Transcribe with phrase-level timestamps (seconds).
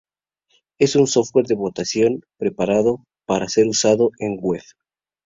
[0.79, 4.63] Es un software de votación, preparado para ser usado en web.